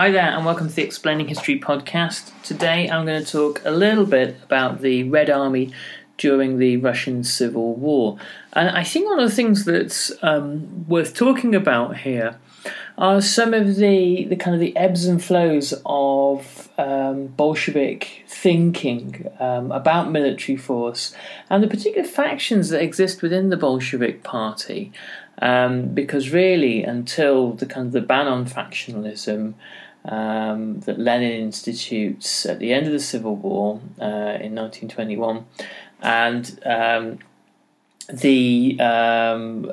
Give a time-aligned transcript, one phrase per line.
[0.00, 2.32] Hi there, and welcome to the Explaining History podcast.
[2.42, 5.74] Today I'm going to talk a little bit about the Red Army
[6.16, 8.16] during the Russian Civil War.
[8.54, 12.38] And I think one of the things that's um, worth talking about here
[12.96, 19.28] are some of the, the kind of the ebbs and flows of um, Bolshevik thinking
[19.38, 21.14] um, about military force
[21.50, 24.92] and the particular factions that exist within the Bolshevik party.
[25.42, 29.54] Um, because really, until the kind of the ban on factionalism
[30.04, 35.44] um, that Lenin institutes at the end of the Civil War uh, in 1921,
[36.02, 37.18] and um,
[38.12, 39.72] the um,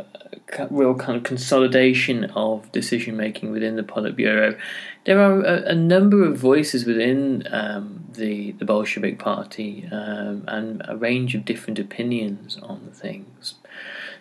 [0.70, 4.58] real kind of consolidation of decision making within the Politburo.
[5.06, 10.82] There are a, a number of voices within um, the the Bolshevik Party um, and
[10.86, 13.56] a range of different opinions on things.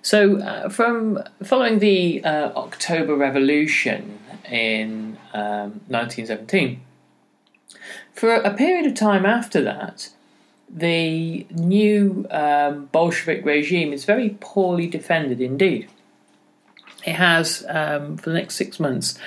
[0.02, 4.20] So, uh, from following the uh, October Revolution
[4.50, 6.80] in um, 1917,
[8.12, 10.10] for a period of time after that,
[10.68, 15.88] the new um, Bolshevik regime is very poorly defended indeed.
[17.04, 19.18] It has, um, for the next six months,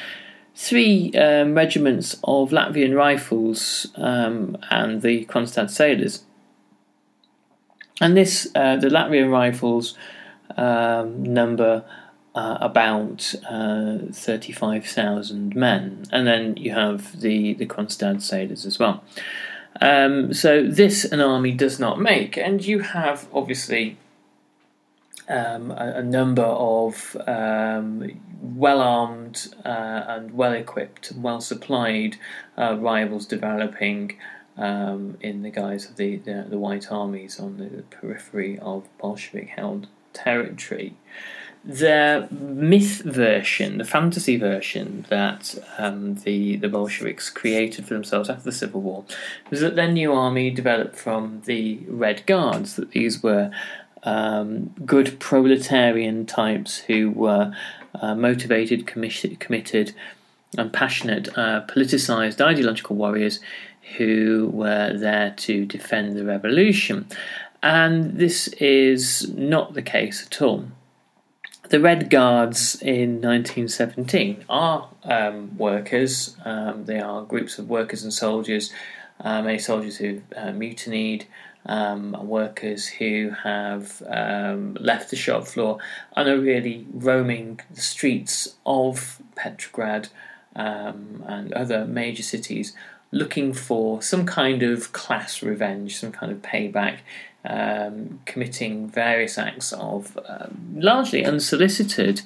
[0.56, 6.24] three um, regiments of Latvian rifles um, and the Kronstadt sailors.
[8.02, 9.96] And this, uh, the Latvian rifles,
[10.58, 11.86] um, number
[12.36, 16.04] uh, about uh, 35,000 men.
[16.12, 19.04] And then you have the, the Kronstadt sailors as well.
[19.82, 22.38] Um, so this an army does not make.
[22.38, 23.98] And you have, obviously,
[25.28, 32.18] um, a, a, number of um, well armed uh, and well equipped and well supplied
[32.58, 34.18] uh, rivals developing
[34.58, 39.50] um, in the guise of the, the, the, White Armies on the periphery of Bolshevik
[39.50, 40.96] held territory.
[41.66, 48.44] The myth version, the fantasy version that um, the the Bolsheviks created for themselves after
[48.44, 49.04] the Civil War,
[49.50, 52.76] was that their new army developed from the Red Guards.
[52.76, 53.52] That these were
[54.04, 57.54] um, good proletarian types who were
[58.02, 59.94] uh, motivated, committed,
[60.58, 63.40] and passionate, uh, politicized ideological warriors
[63.98, 67.08] who were there to defend the revolution.
[67.62, 70.66] And this is not the case at all.
[71.70, 78.12] The Red Guards in 1917 are um, workers, um, they are groups of workers and
[78.12, 78.74] soldiers,
[79.20, 81.26] uh, many soldiers who uh, mutinied,
[81.68, 85.78] um, workers who have um, left the shop floor
[86.16, 90.10] and are really roaming the streets of Petrograd
[90.56, 92.74] um, and other major cities
[93.12, 96.98] looking for some kind of class revenge, some kind of payback
[97.46, 102.22] um, committing various acts of um, largely unsolicited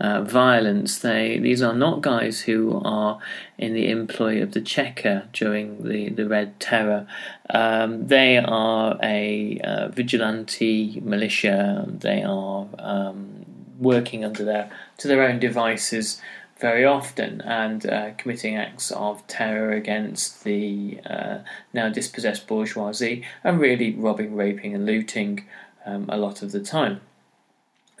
[0.00, 0.98] uh, violence.
[0.98, 3.18] They these are not guys who are
[3.56, 7.06] in the employ of the Cheka during the, the Red Terror.
[7.50, 11.86] Um, they are a uh, vigilante militia.
[11.88, 13.46] They are um,
[13.78, 16.20] working under their to their own devices
[16.58, 21.38] very often and uh, committing acts of terror against the uh,
[21.72, 25.44] now dispossessed bourgeoisie and really robbing, raping, and looting
[25.86, 27.00] um, a lot of the time.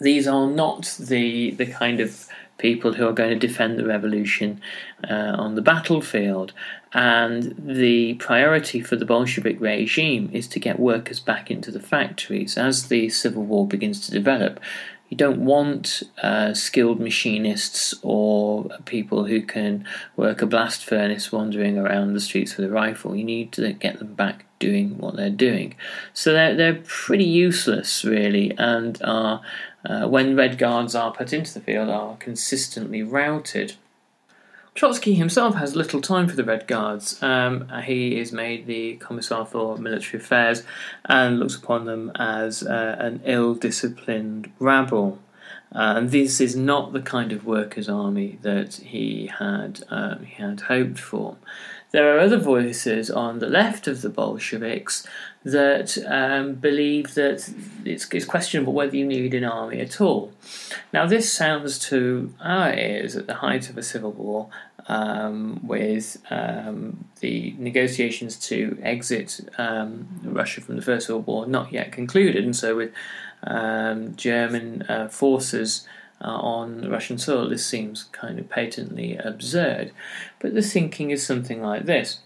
[0.00, 2.28] These are not the the kind of
[2.58, 4.60] people who are going to defend the revolution
[5.08, 6.52] uh, on the battlefield.
[6.92, 12.58] And the priority for the Bolshevik regime is to get workers back into the factories.
[12.58, 14.58] As the civil war begins to develop,
[15.08, 21.78] You don't want uh, skilled machinists or people who can work a blast furnace wandering
[21.78, 23.16] around the streets with a rifle.
[23.16, 25.74] You need to get them back doing what they're doing.
[26.12, 29.40] So they're, they're pretty useless, really, and are,
[29.84, 33.74] uh, when Red Guards are put into the field, are consistently routed.
[34.78, 37.20] Trotsky himself has little time for the Red Guards.
[37.20, 40.62] Um, he is made the Commissar for Military Affairs
[41.04, 45.18] and looks upon them as uh, an ill disciplined rabble.
[45.74, 50.40] Uh, and this is not the kind of workers' army that he had um, he
[50.40, 51.36] had hoped for.
[51.90, 55.06] There are other voices on the left of the Bolsheviks
[55.42, 57.50] that um, believe that
[57.84, 60.32] it's, it's, questionable whether you need an army at all.
[60.92, 64.50] Now, this sounds to our ears at the height of a civil war
[64.88, 71.72] um, with um, the negotiations to exit um, Russia from the First World War not
[71.72, 72.92] yet concluded, and so with
[73.44, 75.86] um, German uh, forces.
[76.20, 79.92] Uh, on Russian soil, this seems kind of patently absurd.
[80.40, 82.18] But the thinking is something like this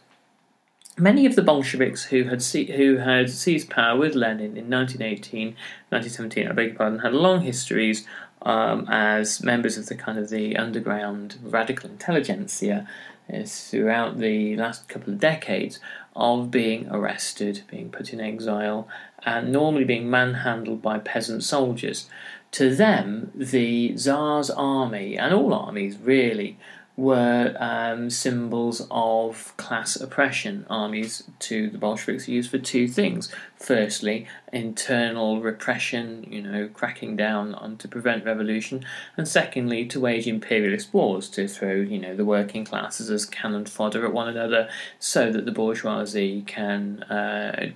[0.99, 5.57] Many of the Bolsheviks who had see, who had seized power with Lenin in 1918,
[5.89, 8.07] 1917, I beg your pardon, had long histories
[8.45, 12.89] um, as members of the kind of the underground radical intelligentsia
[13.33, 15.79] uh, throughout the last couple of decades
[16.15, 18.89] of being arrested, being put in exile,
[19.25, 22.09] and normally being manhandled by peasant soldiers.
[22.53, 26.59] To them, the Tsar's army, and all armies really,
[26.97, 30.67] were um, symbols of class oppression.
[30.69, 33.33] Armies to the Bolsheviks used for two things.
[33.57, 38.85] Firstly, internal repression, you know, cracking down on to prevent revolution,
[39.17, 43.65] and secondly, to wage imperialist wars to throw, you know, the working classes as cannon
[43.65, 44.69] fodder at one another,
[44.99, 47.71] so that the bourgeoisie can uh,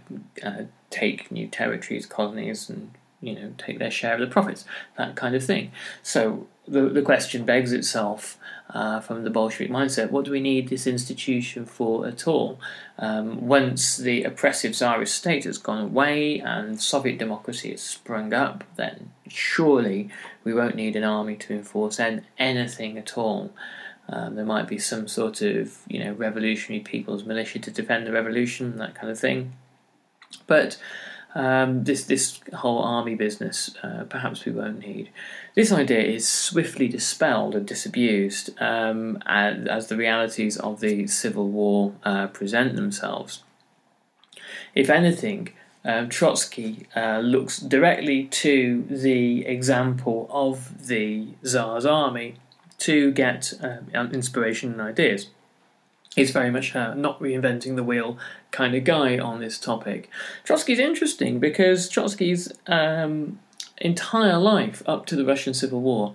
[0.45, 2.91] uh, take new territories, colonies, and
[3.21, 4.65] you know, take their share of the profits,
[4.97, 5.73] that kind of thing.
[6.03, 8.39] So the the question begs itself
[8.71, 10.11] uh, from the Bolshevik mindset.
[10.11, 12.59] What do we need this institution for at all?
[12.99, 18.65] Um, once the oppressive Tsarist state has gone away and Soviet democracy has sprung up,
[18.77, 20.11] then surely
[20.45, 22.01] we won't need an army to enforce
[22.39, 23.53] anything at all.
[24.09, 28.13] Um, there might be some sort of, you know, revolutionary people's militia to defend the
[28.13, 29.53] revolution, that kind of thing.
[30.47, 30.79] But
[31.37, 35.11] um, this this whole army business, uh, perhaps we won't need.
[35.55, 41.49] This idea is swiftly dispelled and disabused um, as, as, the realities of the Civil
[41.51, 43.43] War uh, present themselves.
[44.75, 45.51] If anything,
[45.85, 52.37] um, Trotsky uh, looks directly to the example of the Tsar's army
[52.79, 55.27] to get um, inspiration and ideas
[56.17, 58.19] is very much a not reinventing the wheel
[58.51, 60.11] kind of guy on this topic.
[60.45, 63.39] Trotsky's interesting because Trotsky's um,
[63.79, 66.15] entire life up to the Russian Civil War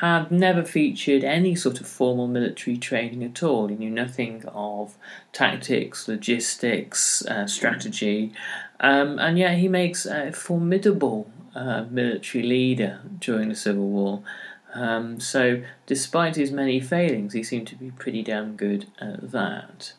[0.00, 3.68] had never featured any sort of formal military training at all.
[3.68, 4.94] He knew nothing of
[5.32, 8.32] tactics, logistics, uh, strategy,
[8.80, 14.22] um, and yet he makes a formidable uh, military leader during the Civil War.
[14.76, 19.94] Um, so, despite his many failings, he seemed to be pretty damn good at that.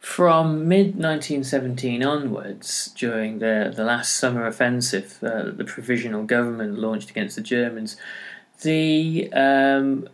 [0.00, 6.78] From mid 1917 onwards, during the, the last summer offensive uh, that the provisional government
[6.78, 7.96] launched against the Germans,
[8.62, 10.08] the um,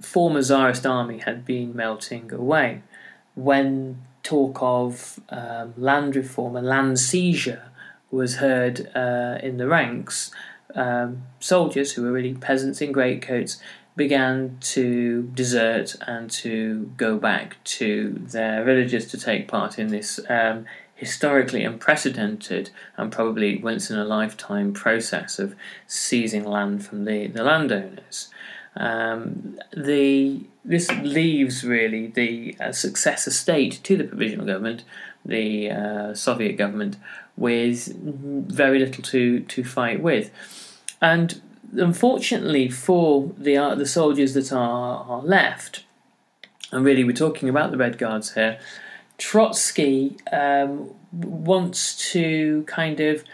[0.00, 2.82] former Tsarist army had been melting away.
[3.34, 7.70] When talk of um, land reform and land seizure
[8.10, 10.30] was heard uh, in the ranks,
[10.74, 13.58] um, soldiers who were really peasants in greatcoats
[13.96, 20.20] began to desert and to go back to their villages to take part in this
[20.28, 25.54] um, historically unprecedented and probably once in a lifetime process of
[25.86, 28.28] seizing land from the, the landowners.
[28.76, 34.82] Um, the this leaves really the uh, successor state to the provisional government,
[35.24, 36.96] the uh, Soviet government,
[37.36, 40.30] with very little to to fight with.
[41.00, 41.40] And
[41.76, 45.84] unfortunately for the uh, the soldiers that are, are left,
[46.72, 48.58] and really we're talking about the Red Guards here,
[49.18, 53.24] Trotsky um, wants to kind of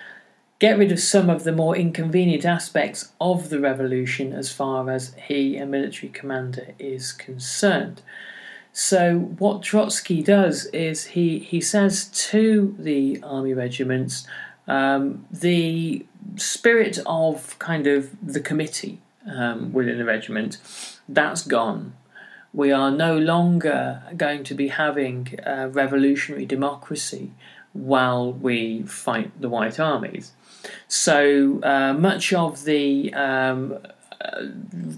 [0.58, 5.12] get rid of some of the more inconvenient aspects of the revolution as far as
[5.26, 8.00] he, a military commander, is concerned.
[8.72, 14.26] So what Trotsky does is he, he says to the army regiments,
[14.66, 19.00] um, the spirit of kind of the committee
[19.30, 20.58] um, within the regiment,
[21.08, 21.94] that's gone.
[22.54, 27.32] We are no longer going to be having revolutionary democracy
[27.72, 30.32] while we fight the White Armies.
[30.86, 33.78] So uh, much of the um,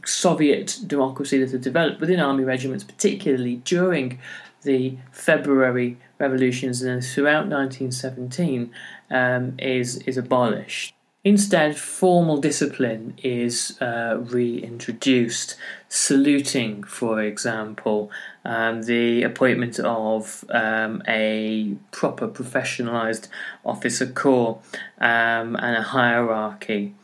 [0.04, 4.18] Soviet democracy that had developed within army regiments, particularly during
[4.62, 8.72] the February revolutions and throughout 1917,
[9.10, 10.94] um, is is abolished.
[11.24, 15.56] Instead, formal discipline is uh, reintroduced.
[15.88, 18.10] Saluting, for example,
[18.44, 23.28] um, the appointment of um, a proper professionalised
[23.64, 24.58] officer corps
[25.00, 26.94] um, and a hierarchy.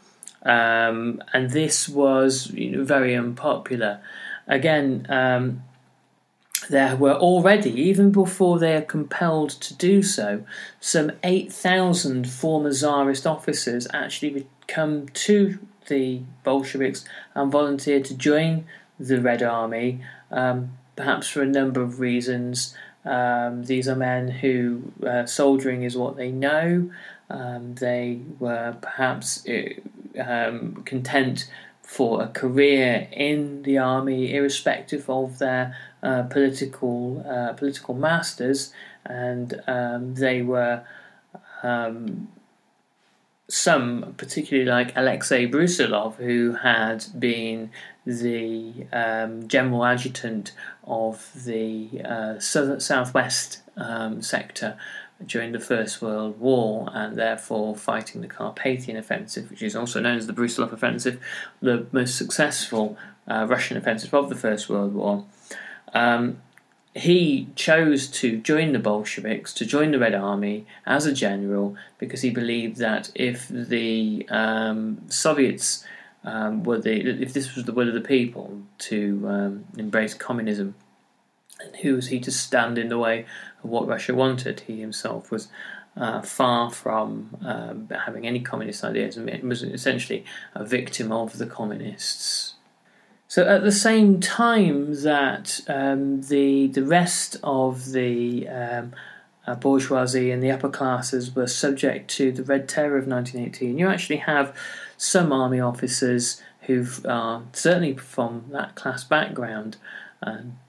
[0.42, 4.00] Um, and this was you know, very unpopular.
[4.46, 5.62] Again, um,
[6.68, 10.44] there were already, even before they are compelled to do so,
[10.78, 17.04] some 8,000 former Tsarist officers actually come to the Bolsheviks
[17.34, 18.64] and volunteered to join
[18.98, 22.74] the Red Army, um, perhaps for a number of reasons.
[23.04, 26.90] Um, these are men who uh, soldiering is what they know.
[27.30, 29.70] Um, they were perhaps uh,
[30.18, 31.50] um, content
[31.82, 38.72] for a career in the army, irrespective of their uh, political uh, political masters,
[39.04, 40.82] and um, they were
[41.62, 42.28] um,
[43.48, 47.70] some, particularly like Alexei Brusilov, who had been
[48.06, 50.52] the um, general adjutant
[50.84, 54.78] of the uh, south- southwest um, sector
[55.26, 60.16] during the First World War and therefore fighting the Carpathian Offensive, which is also known
[60.16, 61.20] as the Brusilov Offensive,
[61.60, 62.96] the most successful
[63.28, 65.24] uh, Russian offensive of the First World War.
[65.92, 66.40] Um,
[66.94, 72.22] he chose to join the Bolsheviks, to join the Red Army as a general, because
[72.22, 75.84] he believed that if the um, Soviets
[76.24, 80.74] um, were the, if this was the will of the people to um, embrace communism,
[81.82, 83.26] who was he to stand in the way
[83.62, 84.60] what Russia wanted?
[84.60, 85.48] He himself was
[85.96, 90.24] uh, far from um, having any communist ideas and was essentially
[90.54, 92.54] a victim of the communists.
[93.28, 98.92] So at the same time that um, the the rest of the um,
[99.46, 103.88] uh, bourgeoisie and the upper classes were subject to the Red Terror of 1918, you
[103.88, 104.56] actually have
[104.96, 110.09] some army officers who are certainly from that class background uh,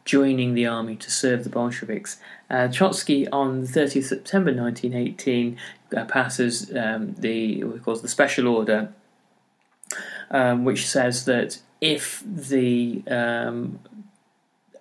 [0.06, 2.20] joining the army to serve the Bolsheviks.
[2.50, 5.58] Uh, Trotsky on the 30th September 1918
[5.96, 8.94] uh, passes um, the what he the special order,
[10.30, 13.80] um, which says that if the um,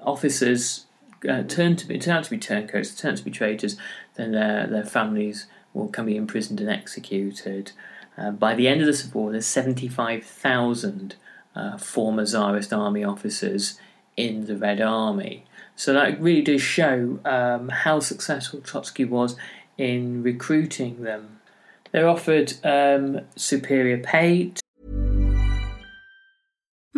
[0.00, 0.86] officers
[1.28, 3.76] uh, turn to be turn out to be turncoats, turn out to be traitors,
[4.14, 7.72] then their their families will can be imprisoned and executed.
[8.16, 11.14] Uh, by the end of the Civil War, there's 75,000
[11.54, 13.78] uh, former Tsarist army officers
[14.26, 15.44] in the Red Army.
[15.76, 19.36] So that really does show um, how successful Trotsky was
[19.78, 21.40] in recruiting them.
[21.90, 24.52] They're offered um, superior pay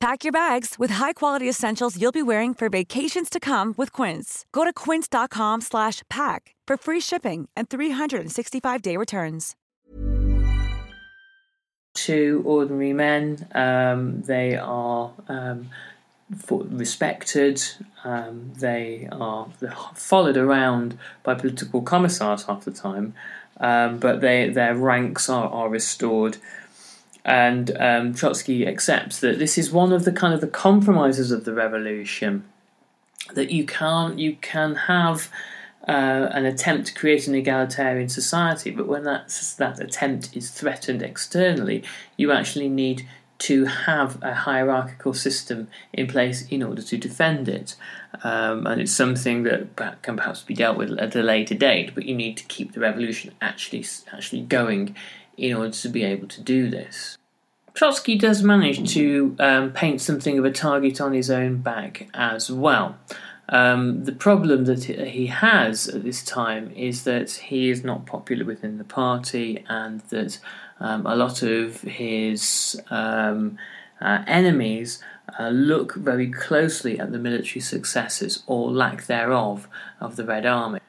[0.00, 4.46] Pack your bags with high-quality essentials you'll be wearing for vacations to come with Quince.
[4.52, 9.56] Go to quince.com slash pack for free shipping and 365-day returns.
[11.94, 13.48] Two ordinary men.
[13.52, 15.70] Um, they are um,
[16.48, 17.60] respected.
[18.04, 19.48] Um, they are
[19.96, 23.14] followed around by political commissars half the time,
[23.58, 26.36] um, but they their ranks are, are restored.
[27.28, 31.44] And um, Trotsky accepts that this is one of the kind of the compromises of
[31.44, 32.44] the revolution
[33.34, 35.30] that you can't you can have
[35.86, 41.02] uh, an attempt to create an egalitarian society, but when that that attempt is threatened
[41.02, 41.84] externally,
[42.16, 43.06] you actually need
[43.40, 47.76] to have a hierarchical system in place in order to defend it.
[48.24, 52.06] Um, and it's something that can perhaps be dealt with at a later date, but
[52.06, 54.96] you need to keep the revolution actually actually going
[55.36, 57.17] in order to be able to do this.
[57.78, 62.50] Trotsky does manage to um, paint something of a target on his own back as
[62.50, 62.98] well.
[63.50, 68.44] Um, the problem that he has at this time is that he is not popular
[68.44, 70.40] within the party, and that
[70.80, 73.56] um, a lot of his um,
[74.00, 75.00] uh, enemies
[75.38, 79.68] uh, look very closely at the military successes or lack thereof
[80.00, 80.80] of the Red Army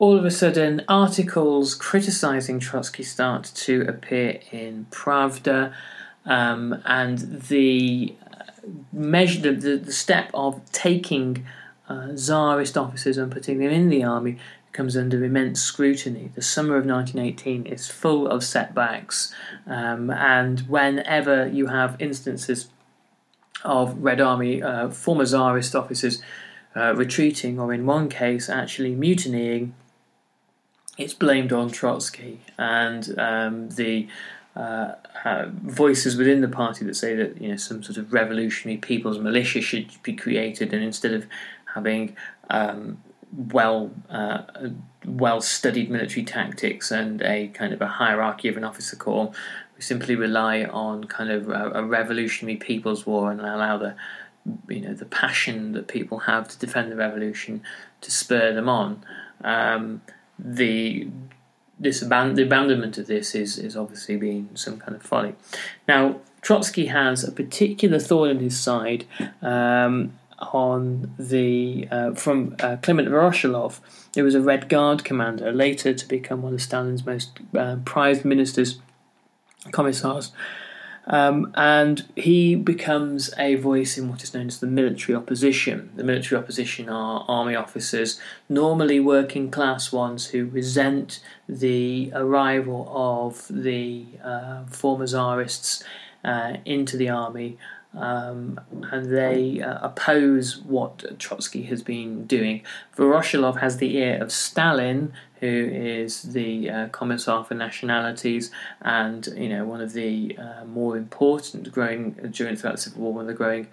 [0.00, 5.72] all of a sudden, articles criticizing Trotsky start to appear in Pravda,
[6.26, 8.14] um, and the
[8.92, 11.46] measure, the, the step of taking
[11.88, 14.38] uh, czarist officers and putting them in the army
[14.72, 16.30] comes under immense scrutiny.
[16.34, 19.32] The summer of 1918 is full of setbacks,
[19.66, 22.68] um, and whenever you have instances
[23.64, 26.22] of Red Army, uh, former Tsarist officers
[26.76, 29.74] uh, retreating, or in one case actually mutinying,
[30.98, 34.08] it's blamed on Trotsky and um, the
[34.56, 34.94] uh,
[35.24, 39.18] uh, voices within the party that say that you know some sort of revolutionary people's
[39.18, 41.26] militia should be created, and instead of
[41.74, 42.16] having
[42.50, 44.42] um, well uh,
[45.04, 49.32] well studied military tactics and a kind of a hierarchy of an officer corps,
[49.74, 53.96] we simply rely on kind of a, a revolutionary people's war and allow the
[54.68, 57.62] you know the passion that people have to defend the revolution
[58.00, 59.04] to spur them on.
[59.42, 60.02] Um,
[60.38, 61.08] the
[61.78, 65.34] this aban- the abandonment of this is is obviously being some kind of folly.
[65.88, 69.06] Now Trotsky has a particular thorn in his side
[69.40, 73.80] um, on the uh, from uh, Kliment Voroshilov,
[74.14, 78.24] who was a Red Guard commander, later to become one of Stalin's most uh, prized
[78.24, 78.78] ministers,
[79.72, 80.32] commissars.
[81.06, 85.90] Um, and he becomes a voice in what is known as the military opposition.
[85.96, 93.46] The military opposition are army officers, normally working class ones, who resent the arrival of
[93.50, 95.82] the uh, former czarists
[96.24, 97.58] uh, into the army.
[97.96, 102.62] Um, and they uh, oppose what Trotsky has been doing.
[102.96, 105.12] Voroshilov has the ear of Stalin,
[105.44, 110.96] who is the uh, Commissar for Nationalities and you know one of the uh, more
[110.96, 113.68] important growing during throughout the Civil War, one of the growing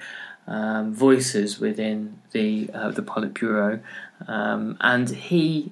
[0.48, 3.80] um, voices within the uh, the Politburo,
[4.28, 5.72] um, and he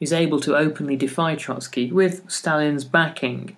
[0.00, 3.56] is able to openly defy Trotsky with Stalin's backing.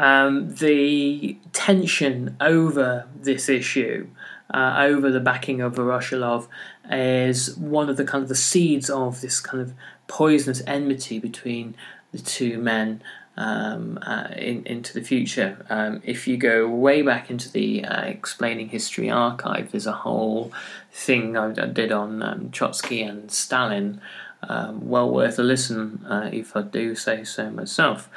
[0.00, 4.08] Um, the tension over this issue.
[4.52, 6.48] Uh, over the backing of Voroshilov
[6.90, 9.74] is one of the kind of the seeds of this kind of
[10.08, 11.76] poisonous enmity between
[12.12, 13.02] the two men
[13.36, 15.66] um, uh, in, into the future.
[15.68, 20.50] Um, if you go way back into the uh, Explaining History archive, there's a whole
[20.90, 24.00] thing I, I did on um, Trotsky and Stalin.
[24.42, 28.08] Um, well worth a listen uh, if I do say so myself.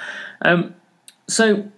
[0.42, 0.76] Um,
[1.28, 1.72] so,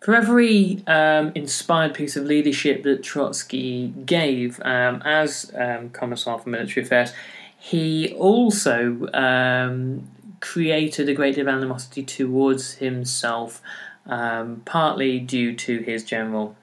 [0.00, 5.52] for every um, inspired piece of leadership that Trotsky gave as
[5.92, 7.12] Commissar for Military Affairs,
[7.58, 10.08] he also um,
[10.40, 13.60] created a great deal of animosity towards himself,
[14.06, 16.56] um, partly due to his general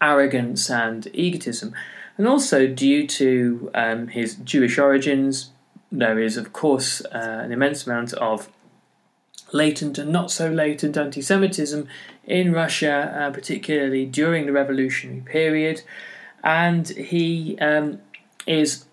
[0.00, 1.74] arrogance and egotism,
[2.16, 5.50] and also due to um, his Jewish origins.
[5.90, 8.48] There is, of course, uh, an immense amount of
[9.52, 11.88] latent and not so latent anti Semitism
[12.26, 15.82] in Russia, uh, particularly during the revolutionary period.
[16.44, 18.00] And he um,
[18.46, 18.84] is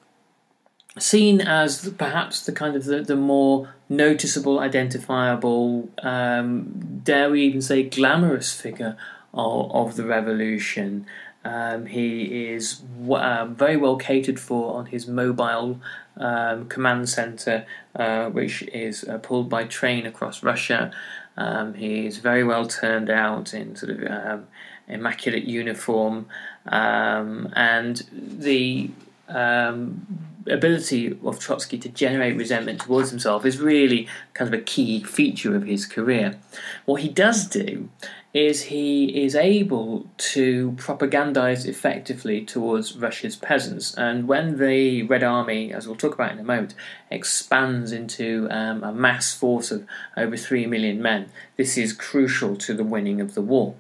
[0.98, 7.62] seen as perhaps the kind of the, the more noticeable, identifiable, um, dare we even
[7.62, 8.98] say glamorous figure
[9.34, 11.06] of, of the revolution.
[11.46, 15.80] Um, he is uh, very well catered for on his mobile
[16.18, 20.92] um, command center, uh, which is uh, pulled by train across Russia.
[21.38, 24.48] Um, he is very well turned out in sort of um,
[24.88, 26.26] immaculate uniform,
[26.66, 28.90] um, and the
[29.30, 30.08] um,
[30.48, 35.56] ability of Trotsky to generate resentment towards himself is really kind of a key feature
[35.56, 36.40] of his career.
[36.86, 37.90] What he does do
[38.36, 43.94] is he is able to propagandize effectively towards Russia's peasants.
[43.94, 46.76] And when the Red Army, as we'll talk about in a moment,
[47.10, 52.74] expands into um, a mass force of over 3 million men, this is crucial to
[52.74, 53.76] the winning of the war.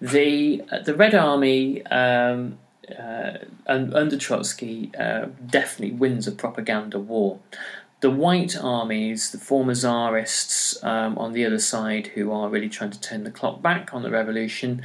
[0.00, 2.58] The uh, the Red Army um,
[2.98, 3.34] uh,
[3.66, 7.38] under Trotsky uh, definitely wins a propaganda war.
[8.00, 12.90] The White armies, the former Tsarists um, on the other side, who are really trying
[12.90, 14.82] to turn the clock back on the revolution,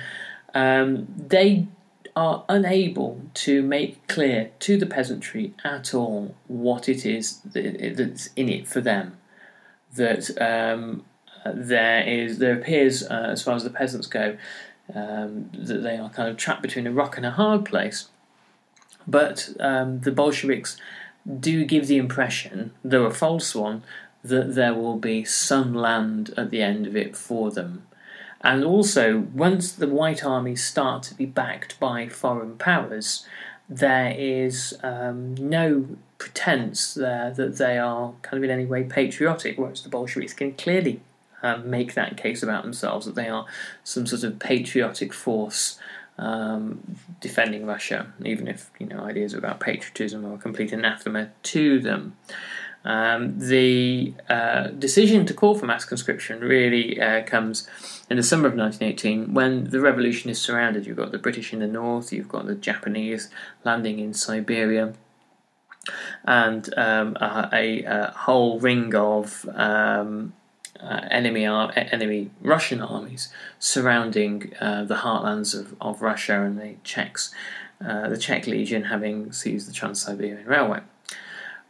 [0.54, 1.67] um, they
[2.15, 8.49] are unable to make clear to the peasantry at all what it is that's in
[8.49, 9.17] it for them.
[9.95, 11.06] That um,
[11.45, 14.38] there is, there appears, uh, as far as the peasants go,
[14.93, 18.10] um, that they are kind of trapped between a rock and a hard place.
[19.08, 20.78] But um, the Bolsheviks
[21.39, 23.83] do give the impression, though a false one,
[24.23, 27.85] that there will be some land at the end of it for them.
[28.41, 33.25] And also, once the White Army start to be backed by foreign powers,
[33.67, 39.57] there is um, no pretense there that they are kind of in any way patriotic,
[39.57, 41.01] whereas the Bolsheviks can clearly
[41.41, 43.45] um, make that case about themselves that they are
[43.83, 45.79] some sort of patriotic force
[46.17, 52.15] um, defending Russia, even if you know ideas about patriotism are complete anathema to them.
[52.86, 57.67] Um, the uh, decision to call for mass conscription really uh, comes
[58.12, 60.86] in the summer of 1918 when the revolution is surrounded.
[60.86, 63.30] You've got the British in the north, you've got the Japanese
[63.63, 64.93] landing in Siberia,
[66.25, 70.34] and um, a, a, whole ring of um,
[70.79, 76.75] uh, enemy ar- enemy Russian armies surrounding uh, the heartlands of, of Russia and the
[76.83, 77.33] Czechs,
[77.85, 80.81] uh, the Czech Legion having seized the Trans Siberian Railway.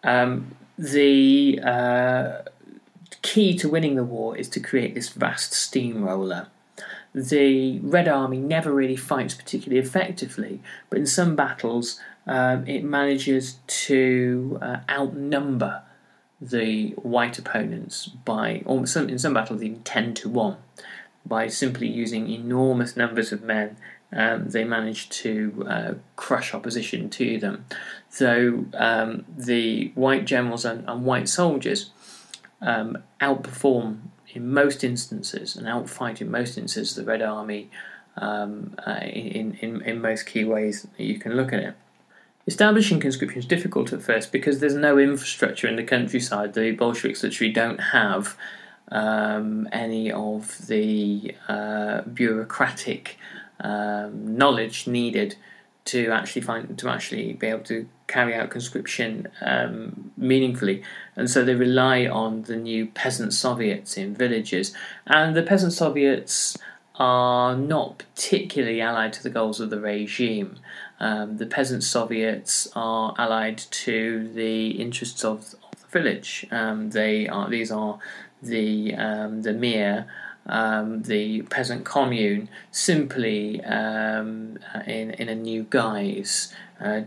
[0.03, 2.41] Um, the uh,
[3.21, 6.47] key to winning the war is to create this vast steamroller.
[7.13, 13.59] The Red Army never really fights particularly effectively, but in some battles um, it manages
[13.67, 15.83] to uh, outnumber
[16.39, 20.57] the white opponents by, or some, in some battles, even 10 to 1.
[21.25, 23.77] By simply using enormous numbers of men,
[24.13, 27.65] um, they managed to uh, crush opposition to them.
[28.09, 31.91] So um, the white generals and, and white soldiers
[32.61, 37.69] um, outperform in most instances and outfight in most instances the Red Army
[38.17, 41.75] um, uh, in, in, in most key ways that you can look at it.
[42.47, 46.53] Establishing conscription is difficult at first because there's no infrastructure in the countryside.
[46.53, 48.37] The Bolsheviks literally don't have
[48.91, 53.17] um, any of the uh, bureaucratic
[53.59, 55.35] um, knowledge needed
[55.85, 60.83] to actually find to actually be able to carry out conscription um, meaningfully,
[61.15, 64.73] and so they rely on the new peasant soviets in villages,
[65.07, 66.57] and the peasant soviets
[66.97, 70.57] are not particularly allied to the goals of the regime.
[70.99, 76.47] Um, the peasant Soviets are allied to the interests of, of the village.
[76.51, 77.99] Um, they are these are
[78.41, 80.07] the um, the mir,
[80.45, 86.53] um, the peasant commune, simply um, in in a new guise.
[86.79, 87.01] Uh,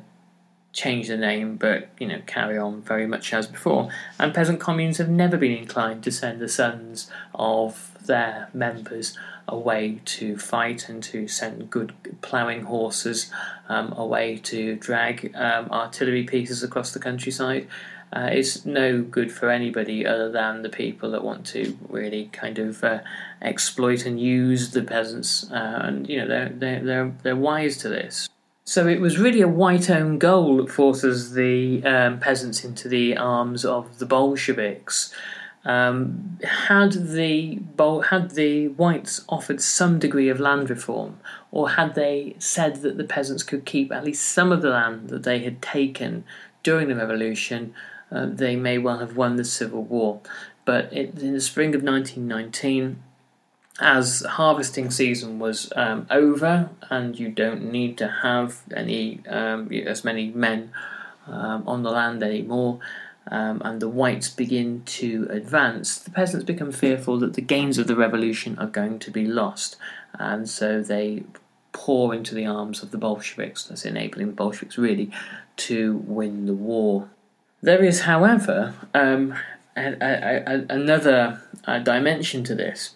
[0.78, 3.90] change the name, but you know carry on very much as before.
[4.18, 10.00] And peasant communes have never been inclined to send the sons of their members away
[10.04, 13.30] to fight and to send good ploughing horses
[13.68, 17.66] um, away to drag um, artillery pieces across the countryside.
[18.12, 22.58] Uh, it's no good for anybody other than the people that want to really kind
[22.58, 23.00] of uh,
[23.42, 27.88] exploit and use the peasants, uh, and you know they're, they're they're they're wise to
[27.88, 28.28] this.
[28.68, 33.16] So it was really a white owned goal that forces the um, peasants into the
[33.16, 35.10] arms of the Bolsheviks.
[35.64, 37.60] Um, had the
[38.10, 41.18] had the whites offered some degree of land reform,
[41.50, 45.08] or had they said that the peasants could keep at least some of the land
[45.08, 46.24] that they had taken
[46.62, 47.72] during the revolution,
[48.12, 50.20] uh, they may well have won the civil war.
[50.66, 53.02] But it, in the spring of 1919,
[53.80, 60.04] as harvesting season was um, over, and you don't need to have any um, as
[60.04, 60.72] many men
[61.26, 62.80] um, on the land anymore
[63.30, 67.86] um, and the whites begin to advance, the peasants become fearful that the gains of
[67.86, 69.76] the revolution are going to be lost,
[70.18, 71.24] and so they
[71.72, 75.10] pour into the arms of the Bolsheviks, thus enabling the Bolsheviks really
[75.56, 77.10] to win the war.
[77.60, 79.34] There is, however, um,
[79.76, 82.94] a, a, a, another uh, dimension to this.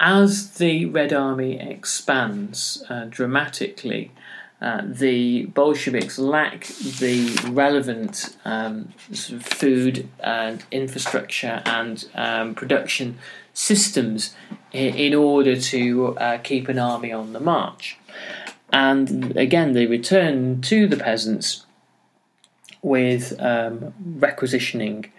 [0.00, 4.10] As the Red Army expands uh, dramatically,
[4.60, 13.18] uh, the Bolsheviks lack the relevant um, sort of food and infrastructure and um, production
[13.52, 14.34] systems
[14.72, 17.98] in, in order to uh, keep an army on the march.
[18.72, 21.66] And again, they return to the peasants
[22.82, 25.12] with um, requisitioning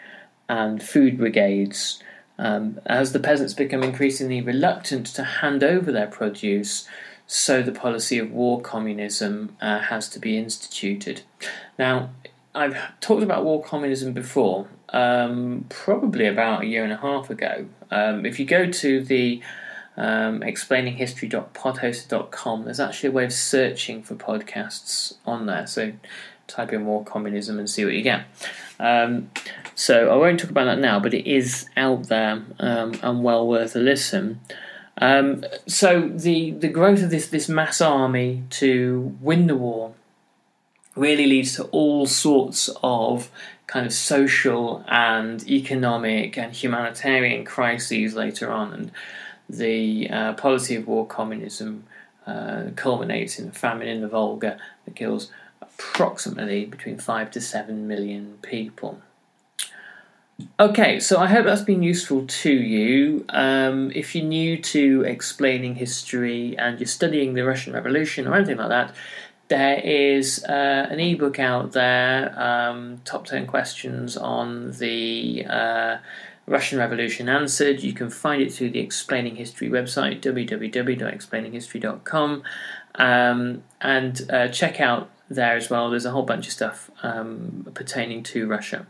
[0.49, 2.01] and food brigades
[2.39, 6.87] Um, as the peasants become increasingly reluctant to hand over their produce,
[7.25, 11.21] so the policy of war communism uh, has to be instituted.
[11.77, 12.11] Now,
[12.55, 17.67] I've talked about war communism before, um, probably about a year and a half ago.
[17.91, 19.41] Um, if you go to the
[19.97, 25.67] um, explaininghistory.podhost.com, there's actually a way of searching for podcasts on there.
[25.67, 25.91] So
[26.47, 28.25] type in war communism and see what you get.
[28.79, 29.29] Um,
[29.75, 33.47] so I won't talk about that now, but it is out there um, and well
[33.47, 34.39] worth a listen.
[34.99, 39.93] Um, so the the growth of this this mass army to win the war
[40.95, 43.29] really leads to all sorts of
[43.67, 48.91] kind of social and economic and humanitarian crises later on, and
[49.47, 51.83] the uh, policy of war communism
[52.25, 55.31] uh, culminates in a famine in the Volga that kills
[55.79, 59.01] approximately between five to seven million people.
[60.59, 63.25] Okay, so I hope that's been useful to you.
[63.29, 68.57] Um, if you're new to explaining history and you're studying the Russian Revolution or anything
[68.57, 68.93] like that,
[69.47, 75.97] there is uh, an ebook out there, um, top 10 questions on the uh,
[76.45, 77.81] Russian Revolution answered.
[77.81, 82.43] You can find it through the Explaining History website, www.explaininghistory.com,
[82.95, 85.89] um, and uh, check out there as well.
[85.89, 88.87] There's a whole bunch of stuff um, pertaining to Russia.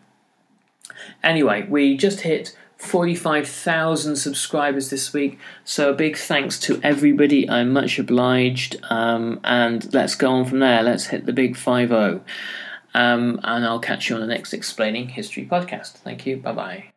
[1.24, 7.50] Anyway, we just hit 45,000 subscribers this week, so a big thanks to everybody.
[7.50, 10.84] I'm much obliged, um, and let's go on from there.
[10.84, 12.22] Let's hit the big 5 0.
[12.94, 15.94] Um, and I'll catch you on the next Explaining History podcast.
[15.94, 16.38] Thank you.
[16.38, 16.97] Bye bye.